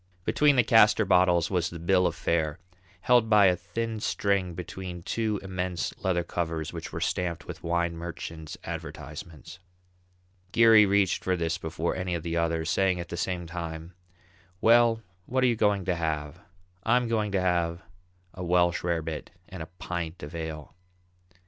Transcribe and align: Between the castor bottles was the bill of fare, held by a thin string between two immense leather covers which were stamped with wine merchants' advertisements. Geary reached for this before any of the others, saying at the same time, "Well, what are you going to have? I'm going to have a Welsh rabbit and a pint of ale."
Between 0.25 0.55
the 0.55 0.63
castor 0.63 1.05
bottles 1.05 1.51
was 1.51 1.69
the 1.69 1.77
bill 1.77 2.07
of 2.07 2.15
fare, 2.15 2.57
held 3.01 3.29
by 3.29 3.45
a 3.45 3.55
thin 3.55 3.99
string 3.99 4.55
between 4.55 5.03
two 5.03 5.39
immense 5.43 5.93
leather 5.99 6.23
covers 6.23 6.73
which 6.73 6.91
were 6.91 6.99
stamped 6.99 7.45
with 7.45 7.61
wine 7.61 7.95
merchants' 7.95 8.57
advertisements. 8.63 9.59
Geary 10.51 10.87
reached 10.87 11.23
for 11.23 11.35
this 11.37 11.59
before 11.59 11.95
any 11.95 12.15
of 12.15 12.23
the 12.23 12.35
others, 12.35 12.67
saying 12.67 12.99
at 12.99 13.09
the 13.09 13.15
same 13.15 13.45
time, 13.45 13.93
"Well, 14.59 15.03
what 15.27 15.43
are 15.43 15.47
you 15.47 15.55
going 15.55 15.85
to 15.85 15.93
have? 15.95 16.39
I'm 16.81 17.07
going 17.07 17.31
to 17.33 17.39
have 17.41 17.83
a 18.33 18.43
Welsh 18.43 18.83
rabbit 18.83 19.29
and 19.49 19.61
a 19.61 19.67
pint 19.77 20.23
of 20.23 20.33
ale." 20.33 20.73